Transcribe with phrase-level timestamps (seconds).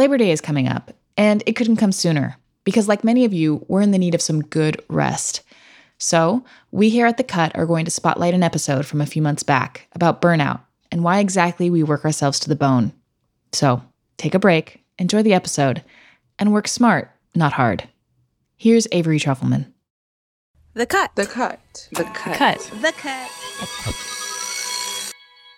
[0.00, 3.66] Labor Day is coming up, and it couldn't come sooner because, like many of you,
[3.68, 5.42] we're in the need of some good rest.
[5.98, 9.20] So, we here at The Cut are going to spotlight an episode from a few
[9.20, 12.94] months back about burnout and why exactly we work ourselves to the bone.
[13.52, 13.82] So,
[14.16, 15.84] take a break, enjoy the episode,
[16.38, 17.86] and work smart, not hard.
[18.56, 19.70] Here's Avery Trufelman.
[20.72, 21.14] The cut.
[21.14, 21.88] The cut.
[21.92, 22.38] The cut.
[22.38, 22.58] Cut.
[22.80, 23.30] The cut.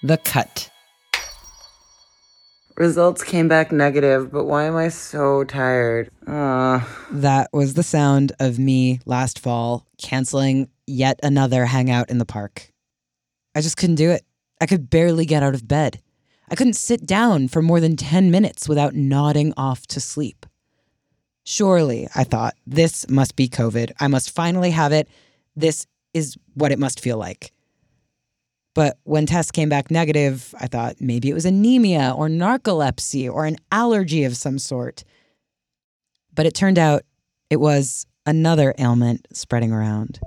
[0.03, 0.72] The cut.
[2.77, 6.11] Results came back negative, but why am I so tired?
[6.27, 12.25] Uh, That was the sound of me last fall canceling yet another hangout in the
[12.25, 12.71] park.
[13.55, 14.23] I just couldn't do it.
[14.61, 16.01] I could barely get out of bed.
[16.51, 20.47] I couldn't sit down for more than 10 minutes without nodding off to sleep.
[21.45, 23.93] Surely, I thought, this must be COVID.
[24.01, 25.09] I must finally have it.
[25.57, 27.53] This is what it must feel like.
[28.75, 33.45] But when tests came back negative, I thought maybe it was anemia or narcolepsy or
[33.45, 35.05] an allergy of some sort.
[36.35, 37.03] But it turned out
[37.51, 40.21] it was another ailment spreading around.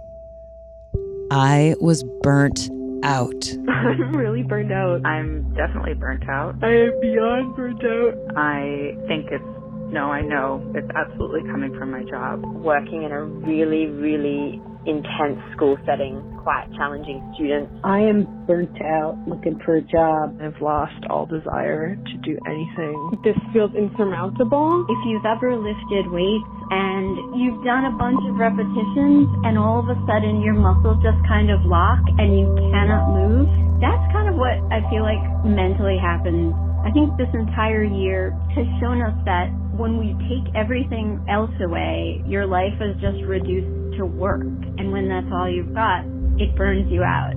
[1.32, 2.70] I was burnt
[3.04, 3.46] out.
[3.68, 5.04] I'm really burned out.
[5.06, 6.56] I'm definitely burnt out.
[6.62, 8.38] I am beyond burnt out.
[8.38, 9.44] I think it's,
[9.92, 12.44] no, I know it's absolutely coming from my job.
[12.44, 17.74] Working in a really, really intense school setting, quite challenging students.
[17.84, 20.38] I am burnt out looking for a job.
[20.42, 22.96] I've lost all desire to do anything.
[23.26, 24.86] This feels insurmountable.
[24.90, 29.90] If you've ever lifted weights and you've done a bunch of repetitions and all of
[29.90, 33.50] a sudden your muscles just kind of lock and you cannot move,
[33.82, 36.54] that's kind of what I feel like mentally happens.
[36.86, 42.24] I think this entire year has shown us that when we take everything else away,
[42.28, 44.46] your life is just reduced to work.
[44.78, 46.06] And when that's all you've got,
[46.38, 47.34] it burns you out.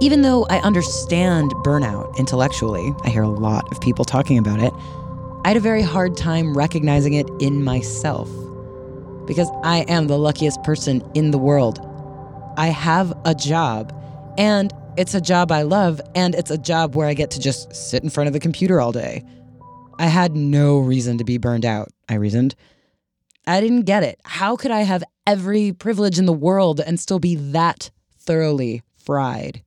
[0.00, 4.72] Even though I understand burnout intellectually, I hear a lot of people talking about it,
[5.44, 8.30] I had a very hard time recognizing it in myself.
[9.26, 11.80] Because I am the luckiest person in the world.
[12.56, 13.92] I have a job,
[14.38, 17.74] and it's a job I love, and it's a job where I get to just
[17.74, 19.24] sit in front of the computer all day.
[19.98, 22.54] I had no reason to be burned out, I reasoned.
[23.46, 24.20] I didn't get it.
[24.24, 29.62] How could I have every privilege in the world and still be that thoroughly fried?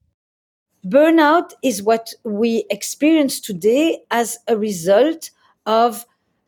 [0.85, 5.31] Burnout is what we experience today as a result
[5.65, 6.05] of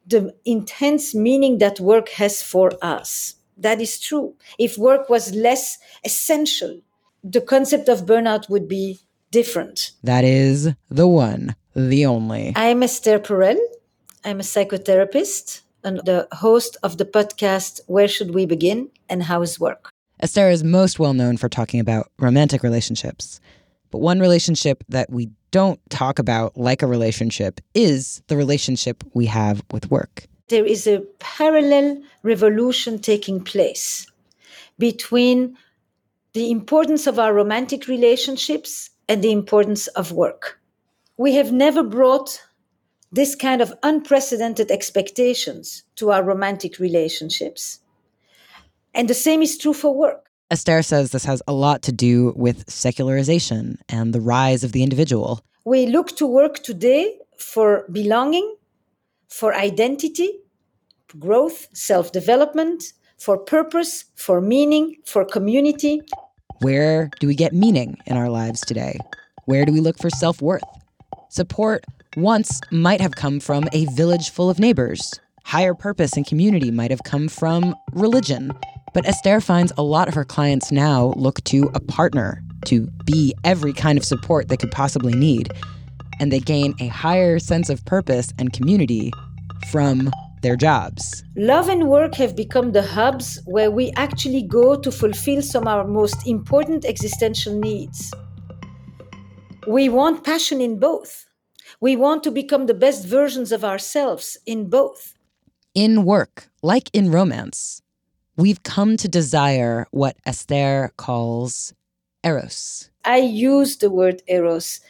[0.08, 3.36] the intense meaning that work has for us.
[3.58, 4.36] That is true.
[4.58, 6.82] If work was less essential,
[7.24, 9.00] the concept of burnout would be
[9.30, 9.92] different.
[10.04, 12.54] That is the one, the only.
[12.56, 13.60] I'm Esther Perel.
[14.26, 19.42] I'm a psychotherapist and the host of the podcast Where Should We Begin and How
[19.42, 19.90] is Work?
[20.20, 23.40] Esther is most well known for talking about romantic relationships.
[23.90, 29.26] But one relationship that we don't talk about like a relationship is the relationship we
[29.26, 30.26] have with work.
[30.50, 34.06] There is a parallel revolution taking place
[34.78, 35.58] between
[36.34, 40.60] the importance of our romantic relationships and the importance of work.
[41.18, 42.42] We have never brought
[43.12, 47.80] this kind of unprecedented expectations to our romantic relationships.
[48.94, 50.30] And the same is true for work.
[50.50, 54.84] Esther says this has a lot to do with secularization and the rise of the
[54.84, 55.42] individual.
[55.66, 58.56] We look to work today for belonging,
[59.28, 60.40] for identity,
[61.20, 66.02] growth, self development, for purpose, for meaning, for community.
[66.60, 68.98] Where do we get meaning in our lives today?
[69.46, 70.64] Where do we look for self worth?
[71.30, 71.86] Support
[72.18, 75.20] once might have come from a village full of neighbors.
[75.44, 78.54] Higher purpose and community might have come from religion.
[78.94, 83.36] But Esther finds a lot of her clients now look to a partner to be
[83.44, 85.54] every kind of support they could possibly need.
[86.20, 89.12] And they gain a higher sense of purpose and community
[89.72, 90.12] from
[90.42, 91.24] their jobs.
[91.36, 95.70] Love and work have become the hubs where we actually go to fulfill some of
[95.70, 98.14] our most important existential needs.
[99.68, 101.28] We want passion in both.
[101.80, 105.16] We want to become the best versions of ourselves in both.
[105.74, 107.82] In work, like in romance,
[108.36, 111.74] we've come to desire what Esther calls
[112.24, 112.90] eros.
[113.06, 114.82] I use the word eros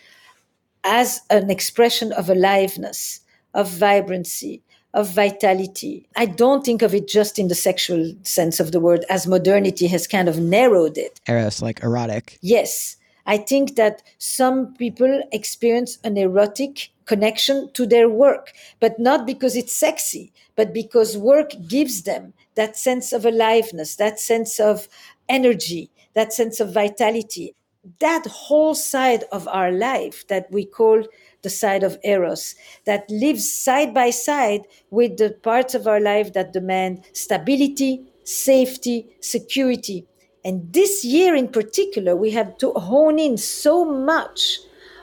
[0.83, 3.21] as an expression of aliveness,
[3.53, 6.07] of vibrancy, of vitality.
[6.15, 9.87] I don't think of it just in the sexual sense of the word, as modernity
[9.87, 11.19] has kind of narrowed it.
[11.27, 12.37] Eros, like erotic.
[12.41, 12.97] Yes.
[13.25, 19.55] I think that some people experience an erotic connection to their work, but not because
[19.55, 24.87] it's sexy, but because work gives them that sense of aliveness, that sense of
[25.29, 27.55] energy, that sense of vitality.
[27.99, 31.03] That whole side of our life that we call
[31.41, 32.55] the side of Eros
[32.85, 39.07] that lives side by side with the parts of our life that demand stability, safety,
[39.19, 40.05] security.
[40.43, 44.59] And this year in particular, we have to hone in so much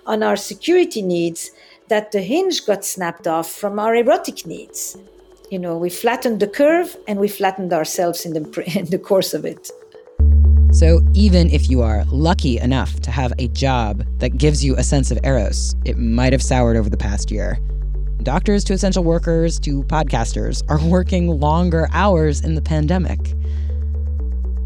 [0.06, 1.50] on our security needs
[1.88, 4.96] that the hinge got snapped off from our erotic needs.
[5.50, 9.34] You know, we flattened the curve and we flattened ourselves in the, in the course
[9.34, 9.70] of it.
[10.70, 14.82] So, even if you are lucky enough to have a job that gives you a
[14.82, 17.59] sense of eros, it might have soured over the past year.
[18.23, 23.19] Doctors to essential workers to podcasters are working longer hours in the pandemic.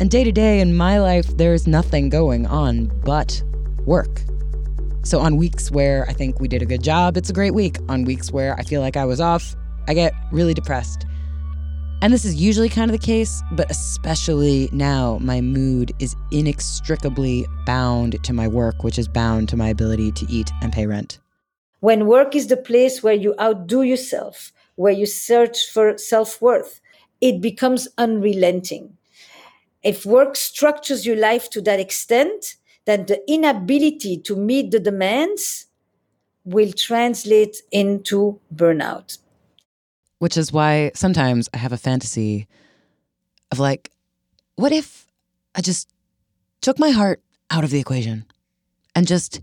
[0.01, 3.41] And day to day in my life, there's nothing going on but
[3.87, 4.23] work.
[5.05, 7.79] So, on weeks where I think we did a good job, it's a great week.
[7.89, 9.55] On weeks where I feel like I was off,
[9.87, 11.07] I get really depressed.
[12.03, 17.47] And this is usually kind of the case, but especially now, my mood is inextricably
[17.65, 21.21] bound to my work, which is bound to my ability to eat and pay rent.
[21.79, 26.81] When work is the place where you outdo yourself, where you search for self worth,
[27.21, 28.99] it becomes unrelenting.
[29.85, 35.67] If work structures your life to that extent, then the inability to meet the demands
[36.45, 39.19] will translate into burnout
[40.23, 42.47] which is why sometimes I have a fantasy
[43.51, 43.91] of like,
[44.55, 45.09] what if
[45.57, 45.89] I just
[46.61, 47.21] took my heart
[47.51, 48.27] out of the equation
[48.95, 49.41] and just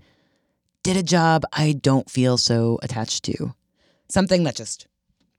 [0.82, 3.54] did a job I don't feel so attached to?
[4.08, 4.88] Something that just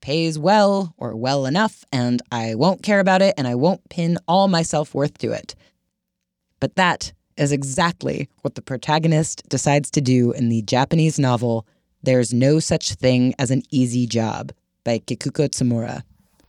[0.02, 4.18] pays well or well enough, and I won't care about it and I won't pin
[4.28, 5.54] all my self worth to it.
[6.60, 11.66] But that is exactly what the protagonist decides to do in the Japanese novel
[12.02, 14.52] There's No Such Thing as an Easy Job
[14.90, 16.02] by Kikuko Tsumura.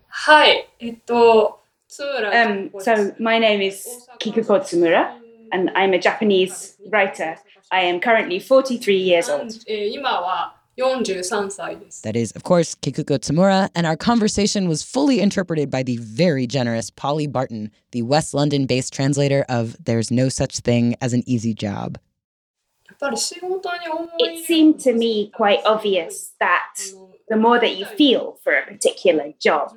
[0.08, 3.88] Hi, um, so my name is
[4.20, 5.16] Kikuko Tsumura,
[5.52, 7.38] and I'm a Japanese writer.
[7.72, 9.52] I am currently 43 years old.
[12.04, 16.48] That is, of course, Kikuko Tsumura, and our conversation was fully interpreted by the very
[16.48, 21.22] generous Polly Barton, the West London based translator of There's No Such Thing as an
[21.28, 22.00] Easy Job.
[23.04, 26.76] It seemed to me quite obvious that
[27.28, 29.74] the more that you feel for a particular job,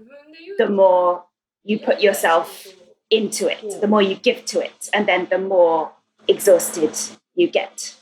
[0.58, 1.24] the more
[1.64, 2.66] you put yourself
[3.10, 5.92] into it, the more you give to it, and then the more
[6.28, 6.96] exhausted
[7.34, 7.94] you get.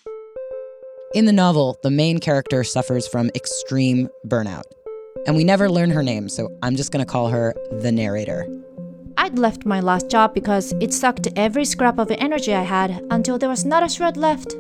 [1.15, 4.65] In the novel, the main character suffers from extreme burnout.
[5.27, 8.47] And we never learn her name, so I'm just going to call her the narrator.
[9.19, 13.39] I'd left my last job because it sucked every scrap of energy I had until
[13.39, 14.57] there was not a shred left.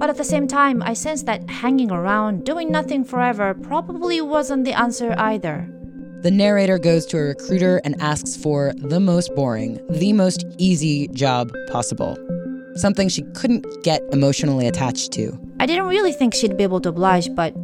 [0.00, 4.64] But at the same time, I sensed that hanging around, doing nothing forever, probably wasn't
[4.64, 5.68] the answer either.
[6.22, 11.08] The narrator goes to a recruiter and asks for the most boring, the most easy
[11.08, 12.16] job possible.
[12.76, 15.38] Something she couldn't get emotionally attached to.
[15.60, 17.54] I didn't really think she'd be able to oblige, but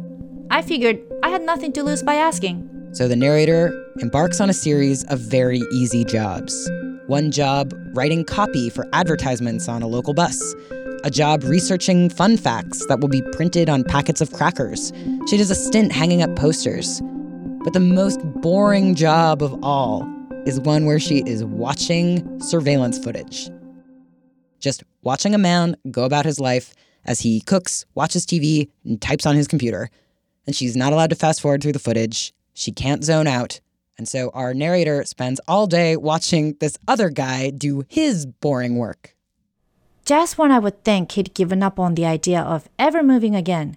[0.51, 2.69] I figured I had nothing to lose by asking.
[2.91, 6.69] So the narrator embarks on a series of very easy jobs.
[7.07, 10.53] One job, writing copy for advertisements on a local bus
[11.03, 14.91] a job researching fun facts that will be printed on packets of crackers.
[15.27, 17.01] She does a stint hanging up posters.
[17.63, 20.07] But the most boring job of all
[20.45, 23.49] is one where she is watching surveillance footage.
[24.59, 26.73] Just watching a man go about his life
[27.05, 29.89] as he cooks, watches TV, and types on his computer.
[30.45, 32.33] And she's not allowed to fast forward through the footage.
[32.53, 33.59] She can't zone out.
[33.97, 39.16] And so our narrator spends all day watching this other guy do his boring work.
[40.07, 43.75] Just when I would think he'd given up on the idea of ever moving again,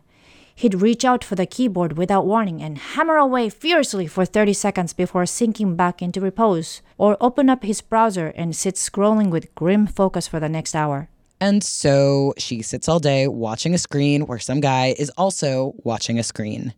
[0.55, 4.93] he'd reach out for the keyboard without warning and hammer away furiously for 30 seconds
[4.93, 9.89] before sinking back into repose, or open up his browser and sit scrolling with grim
[9.89, 11.09] focus for the next hour.
[11.41, 16.17] And so she sits all day watching a screen where some guy is also watching
[16.17, 16.75] a screen.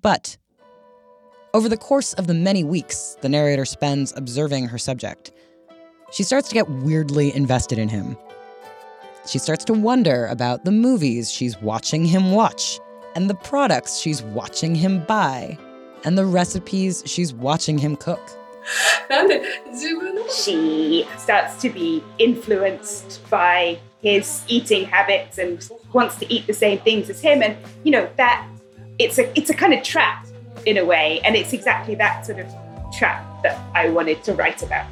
[0.00, 0.38] But
[1.52, 5.32] over the course of the many weeks the narrator spends observing her subject,
[6.10, 8.16] she starts to get weirdly invested in him.
[9.26, 12.78] She starts to wonder about the movies she's watching him watch,
[13.14, 15.58] and the products she's watching him buy,
[16.04, 18.20] and the recipes she's watching him cook.
[20.30, 26.78] She starts to be influenced by his eating habits and wants to eat the same
[26.78, 27.42] things as him.
[27.42, 28.46] And you know that
[28.98, 30.26] it's a it's a kind of trap
[30.64, 32.46] in a way, and it's exactly that sort of
[32.96, 34.86] trap that I wanted to write about.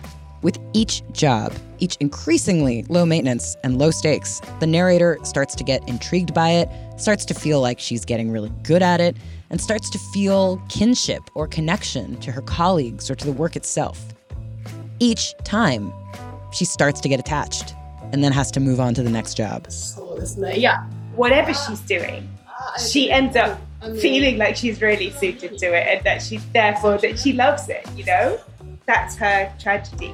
[0.44, 5.88] With each job, each increasingly low maintenance and low stakes, the narrator starts to get
[5.88, 9.16] intrigued by it, starts to feel like she's getting really good at it,
[9.48, 13.98] and starts to feel kinship or connection to her colleagues or to the work itself.
[14.98, 15.90] Each time,
[16.52, 17.74] she starts to get attached
[18.12, 19.66] and then has to move on to the next job.
[20.36, 20.84] Yeah.
[21.16, 22.28] Whatever she's doing,
[22.86, 23.58] she ends up
[23.98, 27.88] feeling like she's really suited to it and that she's therefore that she loves it,
[27.96, 28.38] you know?
[28.84, 30.12] That's her tragedy.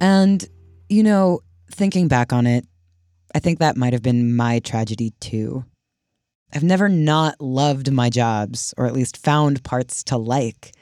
[0.00, 0.46] And,
[0.88, 2.66] you know, thinking back on it,
[3.34, 5.64] I think that might have been my tragedy too.
[6.52, 10.72] I've never not loved my jobs, or at least found parts to like.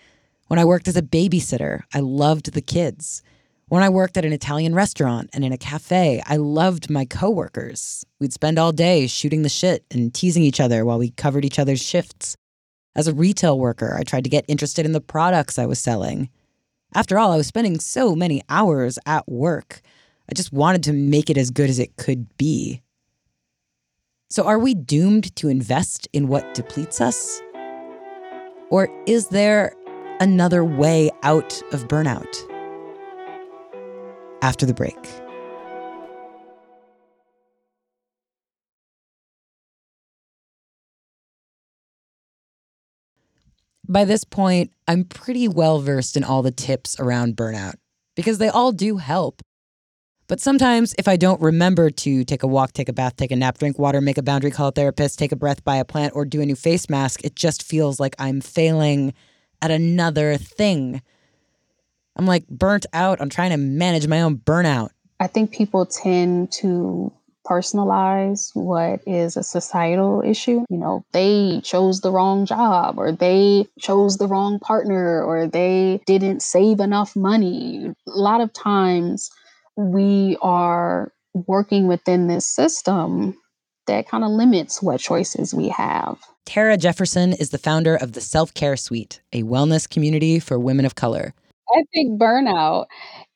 [0.49, 3.23] When I worked as a babysitter, I loved the kids.
[3.69, 8.05] When I worked at an Italian restaurant and in a cafe, I loved my coworkers.
[8.21, 11.59] We'd spend all day shooting the shit and teasing each other while we covered each
[11.59, 12.37] other's shifts.
[12.95, 16.29] As a retail worker, I tried to get interested in the products I was selling.
[16.95, 19.81] After all, I was spending so many hours at work.
[20.31, 22.83] I just wanted to make it as good as it could be.
[24.29, 27.41] So, are we doomed to invest in what depletes us?
[28.71, 29.75] Or is there
[30.21, 32.35] another way out of burnout?
[34.43, 34.99] After the break.
[43.89, 47.75] By this point, I'm pretty well versed in all the tips around burnout
[48.15, 49.43] because they all do help.
[50.29, 53.37] But sometimes, if I don't remember to take a walk, take a bath, take a
[53.37, 56.15] nap, drink water, make a boundary, call a therapist, take a breath, buy a plant,
[56.15, 59.15] or do a new face mask, it just feels like I'm failing
[59.61, 61.03] at another thing.
[62.17, 64.91] I'm like burnt out on trying to manage my own burnout.
[65.21, 67.13] I think people tend to
[67.47, 70.65] personalize what is a societal issue.
[70.71, 76.01] You know, they chose the wrong job, or they chose the wrong partner, or they
[76.07, 77.87] didn't save enough money.
[78.07, 79.31] A lot of times
[79.77, 83.37] we are working within this system
[83.87, 86.19] that kind of limits what choices we have.
[86.45, 90.85] Tara Jefferson is the founder of the Self Care Suite, a wellness community for women
[90.85, 91.35] of color.
[91.75, 92.87] I think burnout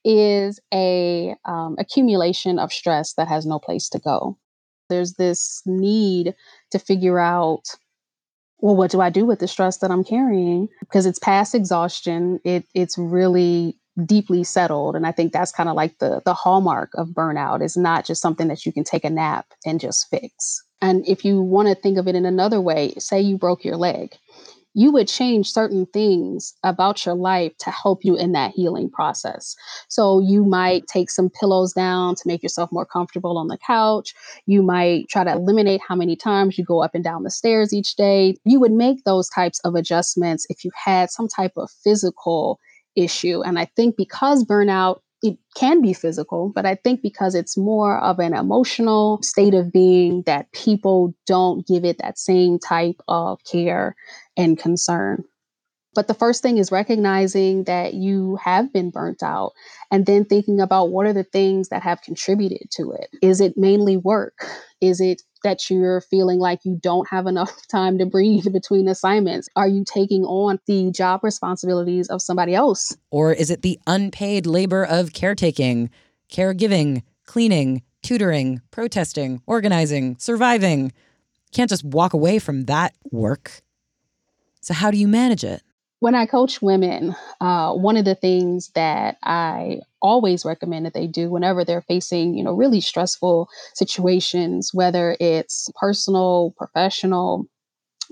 [0.06, 4.38] is a um, accumulation of stress that has no place to go.
[4.88, 6.34] There's this need
[6.70, 7.64] to figure out,
[8.60, 10.68] well, what do I do with the stress that I'm carrying?
[10.80, 12.38] Because it's past exhaustion.
[12.44, 16.90] It it's really deeply settled, and I think that's kind of like the the hallmark
[16.94, 17.62] of burnout.
[17.62, 20.62] Is not just something that you can take a nap and just fix.
[20.80, 23.76] And if you want to think of it in another way, say you broke your
[23.76, 24.14] leg
[24.76, 29.56] you would change certain things about your life to help you in that healing process.
[29.88, 34.14] So you might take some pillows down to make yourself more comfortable on the couch.
[34.44, 37.72] You might try to eliminate how many times you go up and down the stairs
[37.72, 38.36] each day.
[38.44, 42.60] You would make those types of adjustments if you had some type of physical
[42.96, 43.42] issue.
[43.42, 47.98] And I think because burnout it can be physical, but I think because it's more
[47.98, 53.40] of an emotional state of being that people don't give it that same type of
[53.44, 53.96] care
[54.36, 55.24] and concern.
[55.94, 59.52] But the first thing is recognizing that you have been burnt out
[59.90, 63.08] and then thinking about what are the things that have contributed to it.
[63.22, 64.46] Is it mainly work?
[64.82, 69.48] Is it that you're feeling like you don't have enough time to breathe between assignments?
[69.56, 72.96] Are you taking on the job responsibilities of somebody else?
[73.10, 75.90] Or is it the unpaid labor of caretaking,
[76.30, 80.92] caregiving, cleaning, tutoring, protesting, organizing, surviving?
[81.52, 83.62] Can't just walk away from that work.
[84.60, 85.62] So, how do you manage it?
[86.00, 91.06] When I coach women, uh, one of the things that I always recommend that they
[91.06, 97.46] do whenever they're facing, you know, really stressful situations, whether it's personal, professional,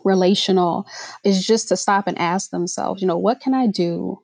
[0.05, 0.87] relational,
[1.23, 4.19] is just to stop and ask themselves, you know, what can I do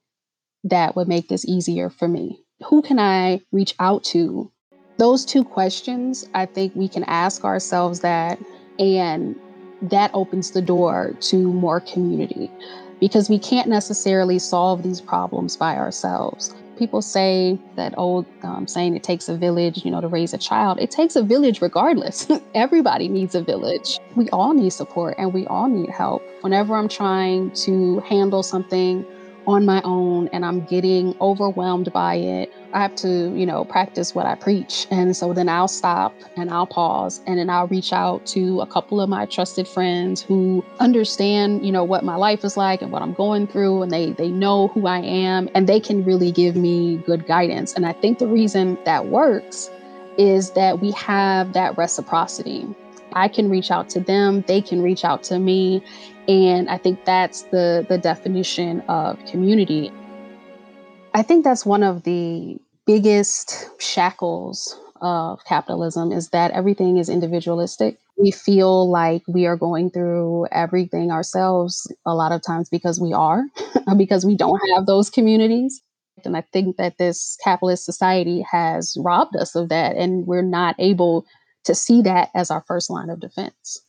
[0.64, 2.42] that would make this easier for me?
[2.68, 4.50] Who can I reach out to?
[4.98, 8.38] Those two questions, I think we can ask ourselves that,
[8.78, 9.38] and
[9.80, 12.50] that opens the door to more community
[13.00, 16.54] because we can't necessarily solve these problems by ourselves.
[16.80, 20.38] People say that old um, saying it takes a village, you know, to raise a
[20.38, 20.80] child.
[20.80, 22.26] It takes a village regardless.
[22.54, 23.98] Everybody needs a village.
[24.16, 26.22] We all need support and we all need help.
[26.40, 29.04] Whenever I'm trying to handle something
[29.46, 34.14] on my own and I'm getting overwhelmed by it, I have to, you know, practice
[34.14, 34.86] what I preach.
[34.90, 38.66] And so then I'll stop and I'll pause and then I'll reach out to a
[38.66, 42.92] couple of my trusted friends who understand, you know, what my life is like and
[42.92, 46.30] what I'm going through and they they know who I am and they can really
[46.30, 47.74] give me good guidance.
[47.74, 49.70] And I think the reason that works
[50.18, 52.66] is that we have that reciprocity.
[53.12, 55.82] I can reach out to them, they can reach out to me,
[56.28, 59.92] and I think that's the the definition of community.
[61.14, 67.98] I think that's one of the biggest shackles of capitalism is that everything is individualistic.
[68.18, 73.12] We feel like we are going through everything ourselves a lot of times because we
[73.12, 73.42] are,
[73.96, 75.80] because we don't have those communities.
[76.24, 80.74] And I think that this capitalist society has robbed us of that, and we're not
[80.78, 81.24] able
[81.64, 83.82] to see that as our first line of defense.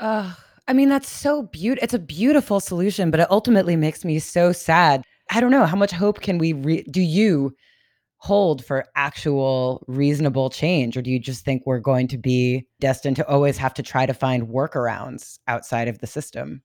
[0.00, 0.34] Uh,
[0.68, 1.84] I mean, that's so beautiful.
[1.84, 5.02] It's a beautiful solution, but it ultimately makes me so sad.
[5.30, 7.54] I don't know how much hope can we re- do you
[8.18, 13.16] hold for actual reasonable change or do you just think we're going to be destined
[13.16, 16.62] to always have to try to find workarounds outside of the system?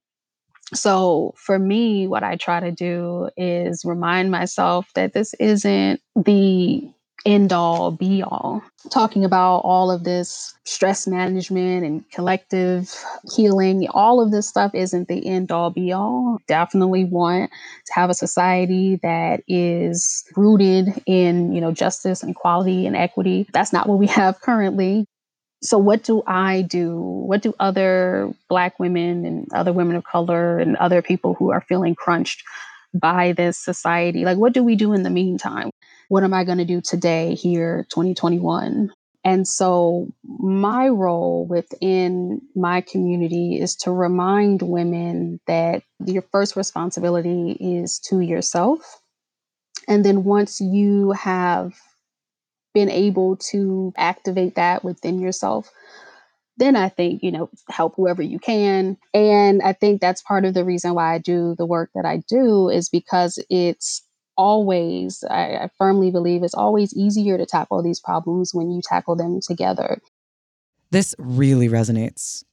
[0.74, 6.90] So for me, what I try to do is remind myself that this isn't the
[7.26, 8.64] end all be all.
[8.90, 12.94] Talking about all of this stress management and collective
[13.36, 16.40] healing, all of this stuff isn't the end all be all.
[16.48, 17.52] Definitely want
[17.86, 23.48] to have a society that is rooted in, you know, justice and equality and equity.
[23.54, 25.06] That's not what we have currently.
[25.64, 27.00] So what do I do?
[27.00, 31.62] What do other black women and other women of color and other people who are
[31.62, 32.44] feeling crunched
[32.96, 34.26] by this society?
[34.26, 35.70] Like what do we do in the meantime?
[36.12, 38.92] What am I going to do today here, 2021?
[39.24, 47.52] And so, my role within my community is to remind women that your first responsibility
[47.62, 49.00] is to yourself.
[49.88, 51.76] And then, once you have
[52.74, 55.72] been able to activate that within yourself,
[56.58, 58.98] then I think, you know, help whoever you can.
[59.14, 62.22] And I think that's part of the reason why I do the work that I
[62.28, 64.06] do is because it's
[64.42, 69.16] always, I, I firmly believe, it's always easier to tackle these problems when you tackle
[69.16, 70.02] them together.
[70.90, 72.44] This really resonates.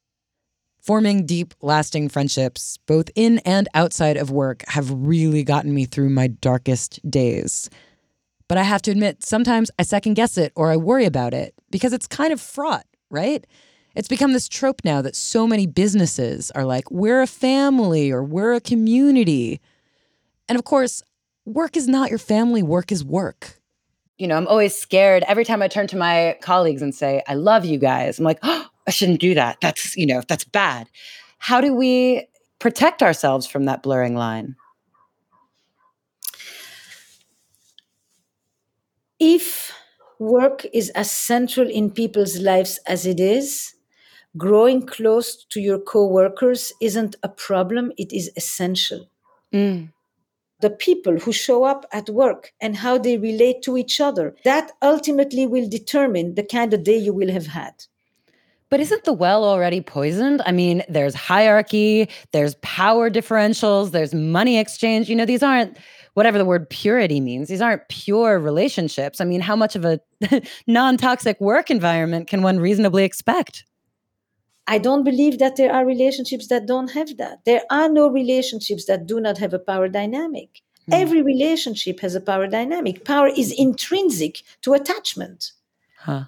[0.83, 6.11] Forming deep, lasting friendships, both in and outside of work, have really gotten me through
[6.11, 7.71] my darkest days.
[8.49, 11.54] But I have to admit, sometimes I second guess it or I worry about it
[11.71, 13.47] because it's kind of fraught, right?
[13.95, 18.23] It's become this trope now that so many businesses are like, we're a family or
[18.23, 19.61] we're a community.
[20.49, 21.02] And of course,
[21.49, 23.59] work is not your family, work is work.
[24.19, 27.35] You know, I'm always scared every time I turn to my colleagues and say, I
[27.35, 28.19] love you guys.
[28.19, 29.59] I'm like, oh, I shouldn't do that.
[29.61, 30.88] That's, you know, that's bad.
[31.38, 32.26] How do we
[32.59, 34.57] protect ourselves from that blurring line?
[39.20, 39.72] If
[40.18, 43.75] work is as central in people's lives as it is,
[44.37, 49.09] growing close to your coworkers isn't a problem, it is essential.
[49.55, 49.90] Mm
[50.61, 54.35] the people who show up at work and how they relate to each other.
[54.44, 57.85] That ultimately will determine the kind of day you will have had.
[58.71, 60.42] But isn't the well already poisoned?
[60.44, 65.09] I mean, there's hierarchy, there's power differentials, there's money exchange.
[65.09, 65.79] You know, these aren't
[66.14, 67.49] whatever the word purity means.
[67.49, 69.21] These aren't pure relationships.
[69.21, 70.01] I mean, how much of a
[70.66, 73.64] non toxic work environment can one reasonably expect?
[74.70, 77.44] I don't believe that there are relationships that don't have that.
[77.46, 80.61] There are no relationships that do not have a power dynamic.
[80.90, 80.94] Mm.
[81.00, 83.07] Every relationship has a power dynamic.
[83.07, 85.52] Power is intrinsic to attachment.
[86.00, 86.24] Huh.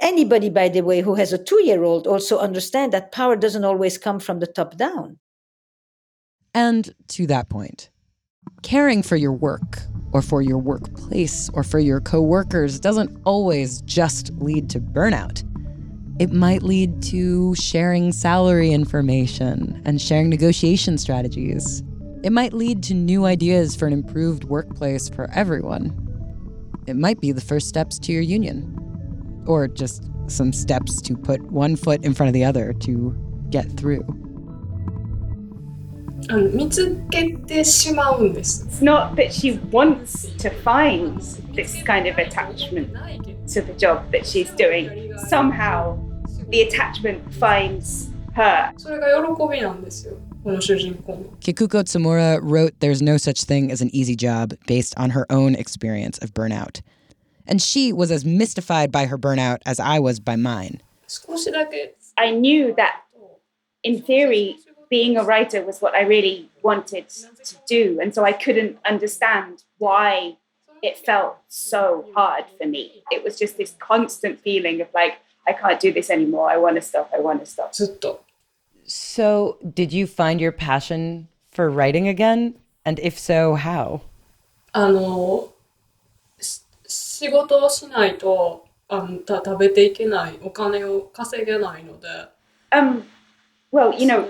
[0.00, 3.64] Anybody, by the way, who has a two year old also understand that power doesn't
[3.64, 5.18] always come from the top down.
[6.52, 7.90] And to that point,
[8.62, 9.78] caring for your work
[10.10, 15.44] or for your workplace or for your coworkers doesn't always just lead to burnout.
[16.20, 21.82] It might lead to sharing salary information and sharing negotiation strategies.
[22.22, 25.96] It might lead to new ideas for an improved workplace for everyone.
[26.86, 28.76] It might be the first steps to your union,
[29.46, 33.16] or just some steps to put one foot in front of the other to
[33.48, 34.02] get through.
[36.28, 36.78] Um, it's
[38.82, 41.18] not that she wants to find
[41.54, 42.94] this kind of attachment
[43.48, 45.16] to the job that she's doing.
[45.16, 46.09] Somehow
[46.50, 48.72] the attachment finds her.
[51.40, 55.54] Kikuko Tsumura wrote There's No Such Thing as an Easy Job based on her own
[55.54, 56.80] experience of burnout.
[57.46, 60.80] And she was as mystified by her burnout as I was by mine.
[62.16, 63.02] I knew that,
[63.82, 64.56] in theory,
[64.88, 67.98] being a writer was what I really wanted to do.
[68.00, 70.36] And so I couldn't understand why
[70.82, 73.02] it felt so hard for me.
[73.10, 76.49] It was just this constant feeling of like, I can't do this anymore.
[76.49, 77.11] I want to stop.
[77.13, 77.73] I want to stop.
[78.87, 82.55] So, did you find your passion for writing again?
[82.85, 84.01] And if so, how?
[84.73, 85.53] あの
[86.85, 92.07] 仕事をしないとあんた食べていけないお金を稼げないので。
[92.71, 93.03] Um,
[93.71, 94.27] well, you know,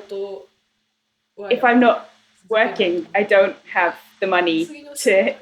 [1.49, 2.09] if I'm not
[2.49, 5.35] working, I don't have the money to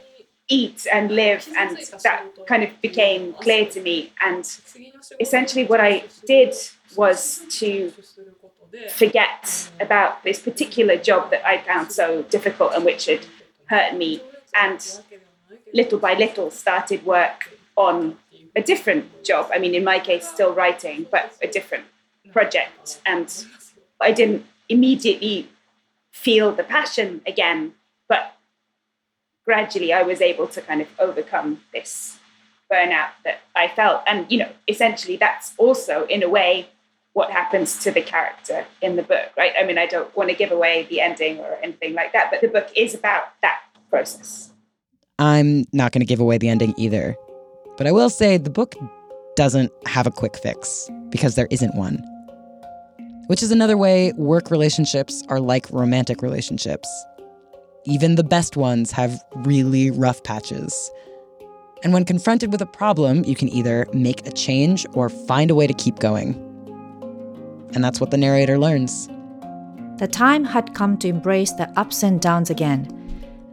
[0.48, 4.12] eat and live and that kind of became clear to me.
[4.20, 4.44] And
[5.20, 6.54] essentially what i did
[6.96, 7.92] was to
[8.90, 13.26] forget about this particular job that i found so difficult and which had
[13.66, 14.22] hurt me.
[14.54, 14.80] And
[15.74, 18.16] little by little started work on
[18.56, 19.50] a different job.
[19.54, 21.84] I mean in my case still writing but a different
[22.32, 23.00] project.
[23.04, 23.28] And
[24.00, 25.48] I didn't immediately
[26.12, 27.74] feel the passion again,
[28.08, 28.34] but
[29.48, 32.18] gradually I was able to kind of overcome this
[32.70, 34.02] burnout that I felt.
[34.06, 36.68] And, you know, essentially that's also, in a way,
[37.14, 39.52] what happens to the character in the book, right?
[39.58, 42.42] I mean, I don't want to give away the ending or anything like that, but
[42.42, 44.52] the book is about that process.
[45.18, 47.16] I'm not going to give away the ending either.
[47.78, 48.74] But I will say the book
[49.34, 51.96] doesn't have a quick fix because there isn't one.
[53.28, 56.88] Which is another way work relationships are like romantic relationships.
[57.88, 60.90] Even the best ones have really rough patches.
[61.82, 65.54] And when confronted with a problem, you can either make a change or find a
[65.54, 66.34] way to keep going.
[67.72, 69.08] And that's what the narrator learns.
[69.96, 72.86] The time had come to embrace the ups and downs again.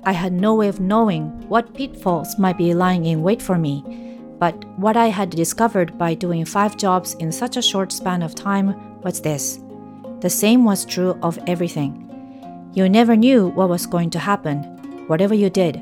[0.03, 3.85] I had no way of knowing what pitfalls might be lying in wait for me,
[4.37, 8.35] but what I had discovered by doing five jobs in such a short span of
[8.35, 9.61] time was this
[10.19, 12.04] the same was true of everything.
[12.75, 14.57] You never knew what was going to happen,
[15.07, 15.77] whatever you did.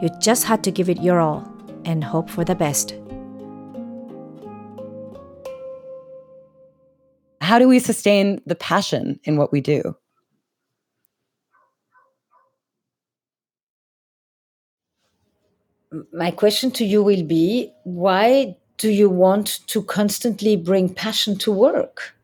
[0.00, 1.46] You just had to give it your all
[1.84, 2.94] and hope for the best.
[7.42, 9.94] How do we sustain the passion in what we do?
[16.14, 21.52] My question to you will be why do you want to constantly bring passion to
[21.52, 22.14] work?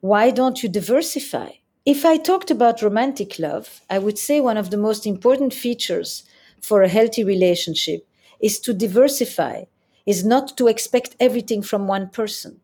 [0.00, 1.50] Why don't you diversify?
[1.86, 6.24] If I talked about romantic love, I would say one of the most important features
[6.62, 8.08] for a healthy relationship
[8.40, 9.64] is to diversify,
[10.06, 12.58] is not to expect everything from one person.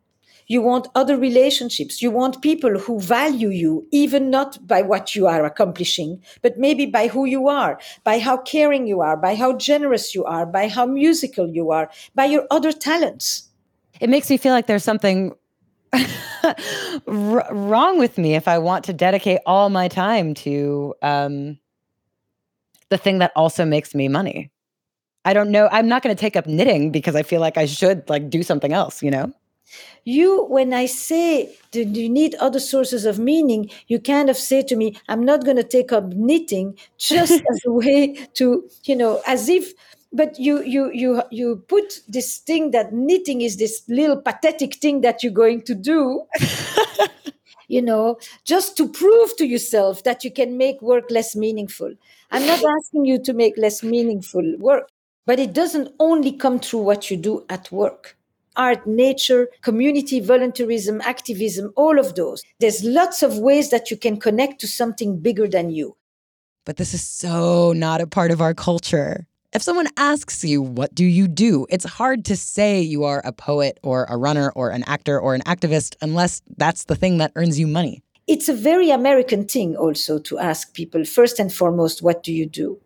[0.46, 2.00] You want other relationships.
[2.00, 6.87] You want people who value you, even not by what you are accomplishing, but maybe
[6.87, 10.66] by who you are, by how caring you are, by how generous you are, by
[10.66, 13.50] how musical you are, by your other talents.
[14.00, 15.35] It makes me feel like there's something
[17.07, 21.59] wrong with me if I want to dedicate all my time to um,
[22.90, 24.50] the thing that also makes me money.
[25.24, 25.68] I don't know.
[25.70, 28.42] I'm not going to take up knitting because I feel like I should like do
[28.42, 29.33] something else, you know?
[30.04, 33.70] You, when I say, do you need other sources of meaning?
[33.88, 37.61] You kind of say to me, I'm not going to take up knitting just as
[37.66, 39.72] a way to, you know, as if,
[40.12, 45.02] but you, you, you, you put this thing that knitting is this little pathetic thing
[45.02, 46.24] that you're going to do.
[47.68, 51.92] you know, just to prove to yourself that you can make work less meaningful.
[52.30, 54.88] I'm not asking you to make less meaningful work,
[55.24, 58.16] but it doesn't only come through what you do at work
[58.57, 62.43] art, nature, community, volunteerism, activism, all of those.
[62.59, 65.97] There's lots of ways that you can connect to something bigger than you.
[66.65, 69.27] But this is so not a part of our culture.
[69.53, 71.67] If someone asks you, what do you do?
[71.71, 75.35] It's hard to say you are a poet or a runner or an actor or
[75.35, 78.03] an activist unless that's the thing that earns you money.
[78.29, 82.47] It's a very American thing also to ask people, first and foremost, what do you
[82.47, 82.79] do?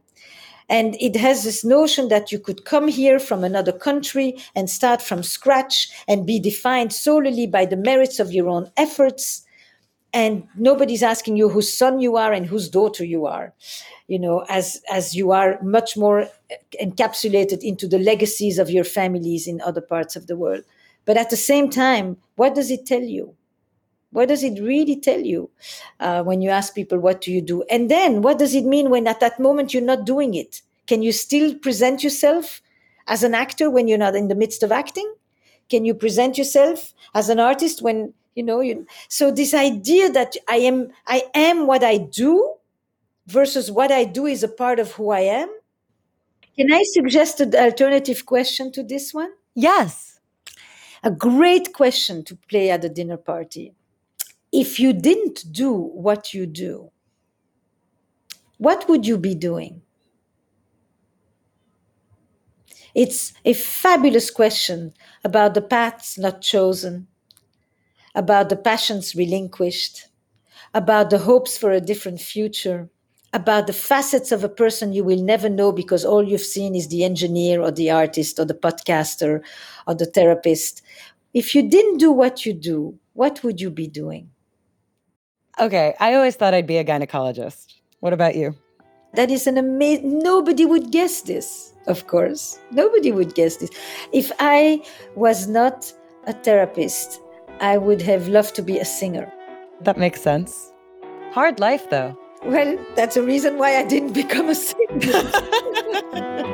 [0.68, 5.02] And it has this notion that you could come here from another country and start
[5.02, 9.42] from scratch and be defined solely by the merits of your own efforts.
[10.12, 13.52] And nobody's asking you whose son you are and whose daughter you are,
[14.06, 16.28] you know, as, as you are much more
[16.80, 20.62] encapsulated into the legacies of your families in other parts of the world.
[21.04, 23.34] But at the same time, what does it tell you?
[24.14, 25.50] What does it really tell you
[25.98, 27.64] uh, when you ask people, what do you do?
[27.68, 30.62] And then what does it mean when at that moment you're not doing it?
[30.86, 32.62] Can you still present yourself
[33.08, 35.12] as an actor when you're not in the midst of acting?
[35.68, 40.36] Can you present yourself as an artist when you know you so this idea that
[40.48, 42.54] I am I am what I do
[43.26, 45.48] versus what I do is a part of who I am?
[46.56, 49.32] Can I suggest an alternative question to this one?
[49.56, 50.20] Yes.
[51.02, 53.74] A great question to play at a dinner party
[54.54, 56.90] if you didn't do what you do,
[58.58, 59.82] what would you be doing?
[62.94, 67.08] It's a fabulous question about the paths not chosen,
[68.14, 70.08] about the passions relinquished,
[70.74, 72.90] about the hopes for a different future,
[73.32, 76.88] about the facets of a person you will never know because all you've seen is
[76.88, 79.42] the engineer or the artist or the podcaster
[79.88, 80.82] or the therapist.
[81.34, 84.30] If you didn't do what you do, what would you be doing?
[85.60, 87.74] Okay, I always thought I'd be a gynecologist.
[88.00, 88.54] What about you?
[89.14, 90.18] That is an amazing.
[90.18, 92.58] Nobody would guess this, of course.
[92.72, 93.70] Nobody would guess this.
[94.12, 94.82] If I
[95.14, 95.92] was not
[96.26, 97.20] a therapist,
[97.60, 99.32] I would have loved to be a singer.
[99.82, 100.72] That makes sense.
[101.30, 102.18] Hard life, though.
[102.44, 106.50] Well, that's a reason why I didn't become a singer.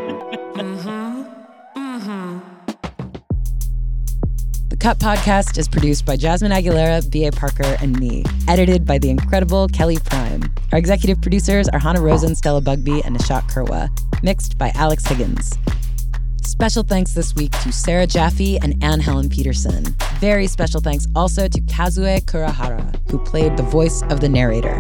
[4.80, 7.30] Cut podcast is produced by Jasmine Aguilera, B.A.
[7.30, 8.24] Parker, and me.
[8.48, 10.42] Edited by the incredible Kelly Prime.
[10.72, 13.90] Our executive producers are Hannah Rosen, Stella Bugbee, and Nishat Kurwa.
[14.22, 15.58] Mixed by Alex Higgins.
[16.42, 19.84] Special thanks this week to Sarah Jaffe and Anne Helen Petersen.
[20.18, 24.78] Very special thanks also to Kazue Kurahara, who played the voice of the narrator.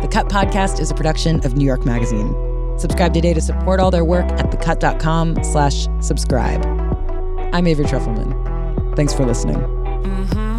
[0.00, 2.32] The Cut Podcast is a production of New York Magazine.
[2.78, 6.64] Subscribe today to support all their work at thecut.com slash subscribe.
[7.52, 8.53] I'm Avery Trufelman.
[8.96, 9.56] Thanks for listening.
[9.56, 10.53] Mm-hmm.